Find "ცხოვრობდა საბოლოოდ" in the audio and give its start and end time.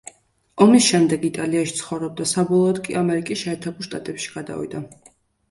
1.81-2.81